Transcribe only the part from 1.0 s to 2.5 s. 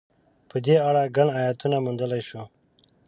ګڼ ایتونه موندلای شو.